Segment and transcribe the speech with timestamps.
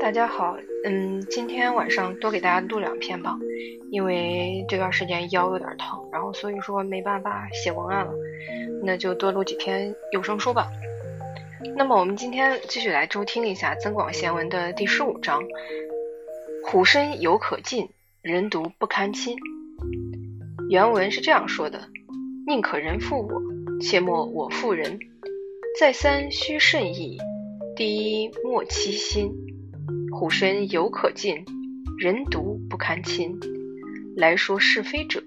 [0.00, 3.38] 大家好，嗯，今天晚上多给大家录两篇吧，
[3.90, 8.12] 因为这段时间腰有点疼，然后所以说没办法写文案了，
[8.82, 10.70] 那就多录几篇有声书吧。
[11.74, 15.42] 那么我们今天继续来收听一下《增广贤文》的第十五章：
[16.62, 17.88] 虎身犹可近，
[18.20, 19.34] 人独不堪亲。
[20.70, 21.88] 原文是这样说的
[22.46, 23.42] ：“宁可人负我，
[23.80, 24.98] 切莫我负人。
[25.78, 27.18] 再三须慎意，
[27.76, 29.32] 第一莫欺心。”
[30.10, 31.44] 虎身犹可近，
[31.98, 33.38] 人独不堪亲。
[34.16, 35.22] 来说是非者，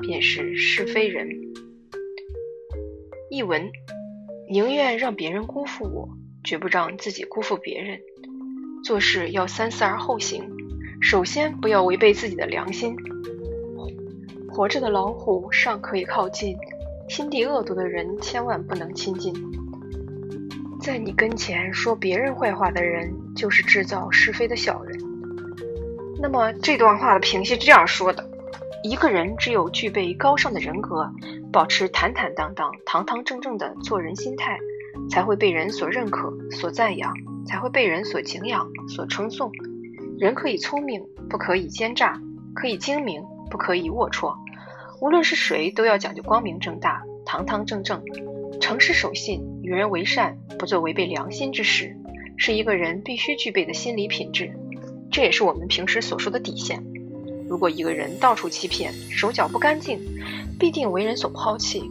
[0.00, 1.28] 便是是非人。
[3.30, 3.70] 译文：
[4.48, 6.08] 宁愿让别人辜负我，
[6.44, 8.00] 绝不让自己辜负别人。
[8.84, 10.48] 做事要三思而后行，
[11.02, 12.96] 首先不要违背自己的良心。
[14.58, 16.58] 活着的老虎尚可以靠近，
[17.08, 19.32] 心地恶毒的人千万不能亲近。
[20.80, 24.98] 在你跟前说别人坏话的人，就是制造是非的小人。
[26.20, 28.28] 那么这段话的评析是这样说的：
[28.82, 31.08] 一个人只有具备高尚的人格，
[31.52, 34.58] 保持坦坦荡荡、堂堂正正的做人心态，
[35.08, 37.14] 才会被人所认可、所赞扬，
[37.46, 39.52] 才会被人所敬仰、所称颂。
[40.18, 42.14] 人可以聪明，不可以奸诈；
[42.56, 44.34] 可以精明，不可以龌龊。
[45.00, 48.02] 无论是谁，都要讲究光明正大、堂堂正正。
[48.60, 51.96] 诚实守信，与人为善，不做违背良心之事，
[52.36, 54.52] 是一个人必须具备的心理品质。
[55.12, 56.84] 这也是我们平时所说的底线。
[57.48, 60.00] 如果一个人到处欺骗，手脚不干净，
[60.58, 61.88] 必定为人所抛弃。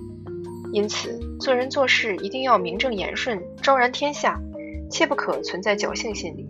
[0.73, 4.37] 因此，做人做事一定要名正言顺，昭然天下，
[4.91, 6.45] 切不可存在侥幸心理，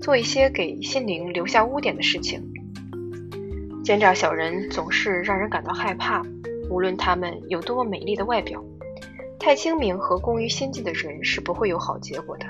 [0.00, 2.51] 做一些给心灵留下污点的事情。
[3.84, 6.22] 奸诈小人总是让人感到害怕，
[6.70, 8.62] 无论他们有多么美丽的外表。
[9.40, 12.46] 太精明和工于心计的人是不会有好结果的。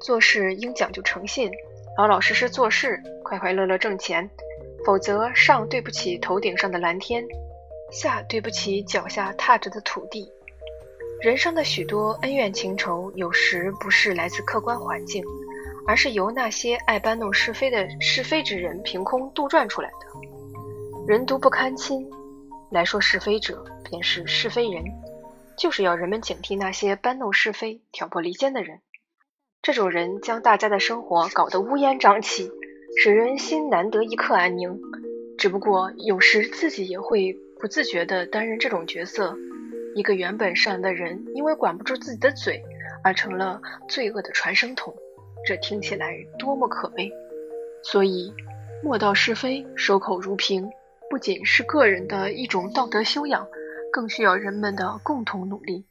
[0.00, 1.48] 做事应讲究诚信，
[1.96, 4.28] 老老实实做事，快快乐乐挣钱，
[4.84, 7.24] 否则上对不起头顶上的蓝天，
[7.92, 10.28] 下对不起脚下踏着的土地。
[11.22, 15.24] 人生的许多恩怨情仇，有时不是来自客观环境，
[15.86, 20.25] 而是由那些爱搬弄是非的是非之人凭空杜撰出来的。
[21.08, 22.10] 人独不堪亲，
[22.68, 24.82] 来说是非者，便是是非人。
[25.56, 28.80] 就是要人们警惕那些搬弄是非、挑拨离间的人。
[29.62, 32.50] 这种人将大家的生活搞得乌烟瘴气，
[33.00, 34.80] 使人心难得一刻安宁。
[35.38, 39.36] 只不过有时自己也会不自觉地担任这种角色。
[39.94, 42.60] 一个原本善良的人，因为管不住自己的嘴，
[43.04, 44.92] 而成了罪恶的传声筒。
[45.46, 47.12] 这听起来多么可悲！
[47.84, 48.34] 所以，
[48.82, 50.68] 莫道是非，守口如瓶，
[51.16, 53.48] 不仅是个人的一种道德修养。
[53.90, 55.86] 更需要人们的共同努力。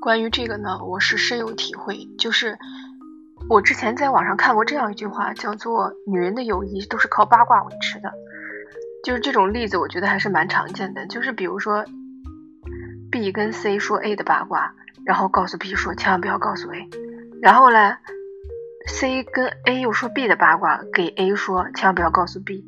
[0.00, 2.06] 关于这个呢，我是深有体会。
[2.16, 2.56] 就是
[3.50, 8.12] 我之前在网上看过这样一句话，叫做“女人的友谊都是靠八卦维持的”。
[9.02, 11.04] 就是这种例子，我觉得还是蛮常见的。
[11.08, 11.84] 就是比如说
[13.10, 16.88] ，B 跟 C 说 A 的八卦，然后告诉 B 说千万不要告诉 A。
[17.42, 17.96] 然后呢
[18.86, 22.64] ，C 跟 A 又说 B 的八卦，给 A 说千万不要告诉 B。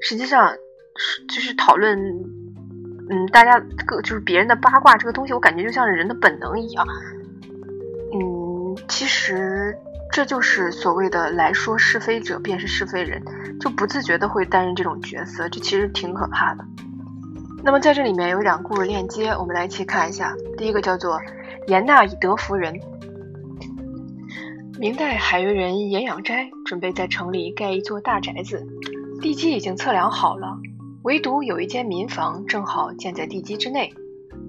[0.00, 0.50] 实际上
[0.96, 1.98] 是，就是讨论。
[3.10, 6.86] 嗯，大家个就是别人的八卦这个东西，我感觉就像是人的本能一样。
[8.12, 9.74] 嗯，其实
[10.12, 13.22] 这就是所谓的“来说是非者，便是是非人”，
[13.60, 16.62] 就不自觉的会担任这种角色，这其实挺可怕的。
[17.64, 20.36] 那么在这里面有两个故事链接，我们来一起看一下。
[20.58, 21.18] 第一个叫做
[21.66, 22.78] “严娜以德服人”。
[24.78, 28.62] 明代海员人严养斋准备在城里盖一座大宅子，
[29.20, 30.58] 地基已经测量好了。
[31.02, 33.92] 唯独有一间民房正好建在地基之内，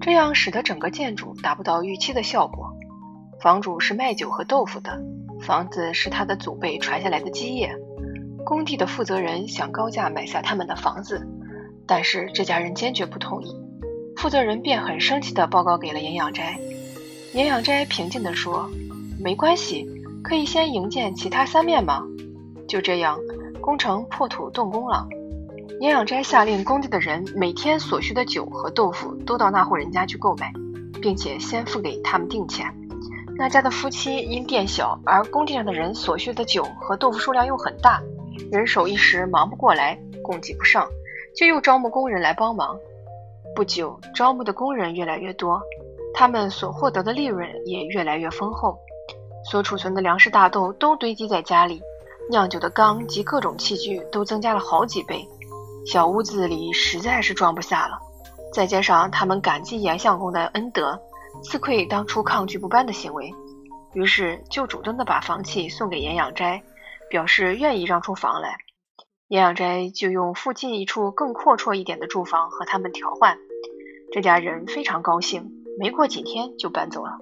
[0.00, 2.72] 这样使得整个建筑达不到预期的效果。
[3.40, 5.00] 房主是卖酒和豆腐的，
[5.40, 7.74] 房子是他的祖辈传下来的基业。
[8.44, 11.26] 工地的负责人想高价买下他们的房子，
[11.86, 13.54] 但是这家人坚决不同意。
[14.16, 16.58] 负责人便很生气地报告给了严养斋。
[17.32, 18.68] 严养斋平静地说
[19.18, 19.86] ：“没关系，
[20.22, 22.02] 可以先营建其他三面吗？”
[22.68, 23.18] 就这样，
[23.60, 25.06] 工程破土动工了。
[25.80, 30.52] 严养斋下令，工地的人每天所需的酒和豆腐都到那户人家去购买，
[31.00, 32.66] 并且先付给他们定钱。
[33.38, 38.02] 那家的夫妻因店小，而工地上的人所需的酒和豆腐数量又很大，
[38.52, 40.86] 人手一时忙不过来，供给不上，
[41.34, 42.76] 就又招募工人来帮忙。
[43.56, 45.62] 不久，招募的工人越来越多，
[46.12, 48.78] 他们所获得的利润也越来越丰厚，
[49.50, 51.80] 所储存的粮食大豆都堆积在家里，
[52.30, 55.28] 酿酒的缸及各种器具都增加了好几倍。
[55.84, 57.98] 小屋子里实在是装不下了，
[58.54, 60.98] 再加上他们感激严相公的恩德，
[61.42, 63.34] 自愧当初抗拒不搬的行为，
[63.94, 66.62] 于是就主动的把房契送给严养斋，
[67.10, 68.56] 表示愿意让出房来。
[69.28, 73.38] 严养斋就用附近一处更阔绰一点的住房和他们调换。
[74.12, 77.18] 这家人非常高兴，没过几天就搬走了。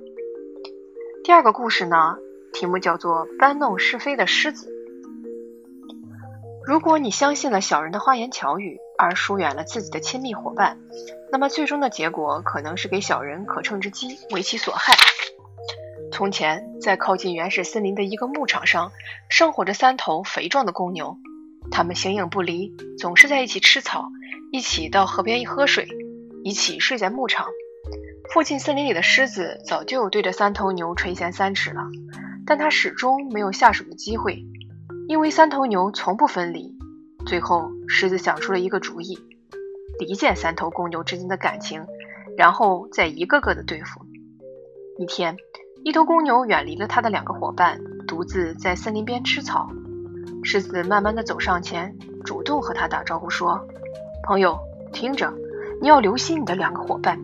[1.23, 2.17] 第二个故事呢，
[2.55, 4.75] 题目叫做“搬弄是非的狮子”。
[6.69, 10.77] 如果你相信了小人的花言巧语，而疏远了自己的亲密伙伴，
[11.33, 14.93] 那么最终的结果可能是给小人可乘之机，为其所害。
[16.13, 18.93] 从前，在靠近原始森林的一个牧场上，
[19.31, 21.17] 生活着三头肥壮的公牛，
[21.71, 24.11] 它们形影不离，总是在一起吃草，
[24.53, 25.89] 一起到河边一喝水，
[26.45, 27.47] 一起睡在牧场。
[28.35, 31.85] 附近森林里的狮子早就对着三头牛垂涎三尺了，
[32.45, 34.45] 但它始终没有下手的机会。
[35.09, 36.77] 因为三头牛从不分离，
[37.25, 39.19] 最后狮子想出了一个主意：
[39.99, 41.87] 离间三头公牛之间的感情，
[42.37, 44.03] 然后再一个个的对付。
[44.99, 45.35] 一天，
[45.83, 49.71] 一头公牛远离了他的两个伙伴，独自在森林边吃草。
[50.45, 53.67] 狮子慢慢的走上前，主动和他打招呼说
[54.25, 54.59] ：“朋友，
[54.93, 55.33] 听着，
[55.81, 57.19] 你要留心你的两个伙伴，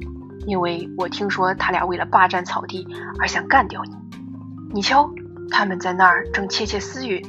[0.46, 2.88] 因为我听说他俩为了霸占草地
[3.20, 3.90] 而想干掉你。
[4.72, 5.10] 你瞧，
[5.50, 7.22] 他们在那儿正窃窃私语。”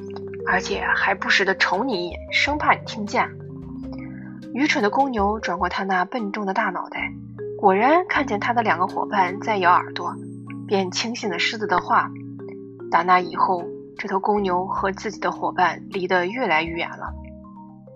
[0.47, 3.29] 而且还不时地瞅你一眼，生怕你听见。
[4.53, 7.11] 愚蠢的公牛转过他那笨重的大脑袋，
[7.59, 10.15] 果然看见他的两个伙伴在咬耳朵，
[10.67, 12.09] 便轻信了狮子的话。
[12.89, 13.63] 打那以后，
[13.97, 17.13] 这头公牛和自己的伙伴离得越来越远了。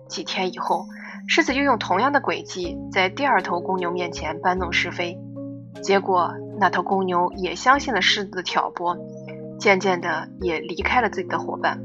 [0.08, 0.86] 几天以后，
[1.28, 5.16] 狮子又用同样的诡计在第二头公牛面前搬弄是非，
[5.82, 8.96] 结果那头公牛也相信了狮子的挑拨，
[9.58, 11.80] 渐渐的也离开了自己的伙伴。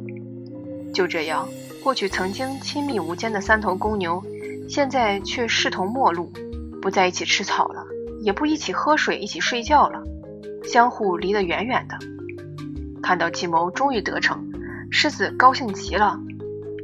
[0.96, 1.46] 就这样，
[1.84, 4.24] 过去曾经亲密无间的三头公牛，
[4.70, 6.32] 现在却势同陌路，
[6.82, 7.86] 不在一起吃草了，
[8.22, 10.02] 也不一起喝水、一起睡觉了，
[10.64, 11.98] 相互离得远远的。
[13.04, 14.42] 看到计谋终于得逞，
[14.90, 16.18] 狮子高兴极了。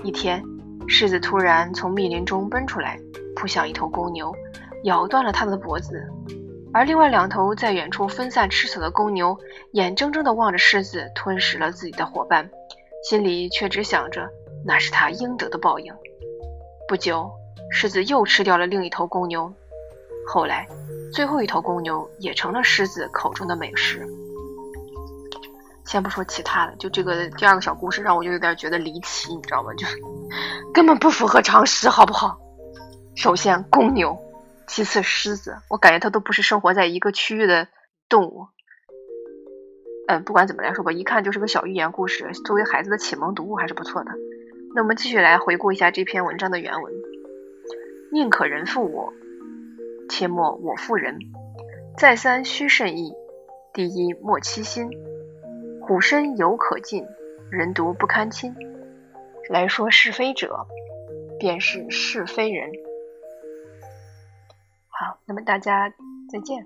[0.04, 0.44] 一天，
[0.90, 3.00] 狮子突然从密林中奔出来，
[3.34, 4.36] 扑向一头公牛，
[4.84, 6.06] 咬断了它的脖子。
[6.74, 9.38] 而另外两头在远处分散吃草的公牛，
[9.72, 12.50] 眼睁睁地望着狮子吞食了自己的伙伴。
[13.04, 14.30] 心里却只想着
[14.66, 15.94] 那是他应得的报应。
[16.88, 17.32] 不久，
[17.72, 19.54] 狮子又吃掉了另一头公牛。
[20.28, 20.68] 后来，
[21.14, 24.06] 最后一头公牛也成了狮子口中的美食。
[25.84, 29.74] 先不说其他的，就这个第二个小故事让我就有点觉得离奇，你知道吗？
[29.74, 29.86] 就
[30.74, 32.38] 根本不符合常识，好不好？
[33.16, 34.18] 首先公牛，
[34.68, 37.68] 其次狮子，我感觉它都不是生活在一个区域的
[38.08, 38.48] 动物。
[40.12, 44.12] 嗯，不管怎么来说吧，一看就是个小寓言故事，作为孩子的启蒙读物还是不错的。
[44.76, 46.94] 那我们继续来回顾一下这篇文章的原文：
[48.12, 49.14] 宁可人负我，
[50.10, 51.18] 切莫我负人。
[51.98, 53.14] 再三须慎意，
[53.74, 54.90] 第一莫欺心。
[55.82, 57.06] 虎身犹可近，
[57.50, 58.54] 人独不堪亲。
[59.50, 60.68] 来说是非者，
[61.40, 62.70] 便是是非人。
[64.90, 65.90] 好，那么大家
[66.30, 66.66] 再见。